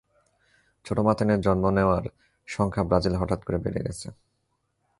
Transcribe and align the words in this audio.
ছোট 0.85 0.97
মাথা 0.99 1.23
নিয়ে 1.25 1.39
জন্ম 1.41 1.65
নেওয়ার 1.69 2.03
সংখ্যা 2.47 2.83
ব্রাজিলে 2.83 3.17
হঠাৎ 3.17 3.39
করে 3.43 3.57
বেড়ে 3.57 3.81
গেছে। 3.87 4.07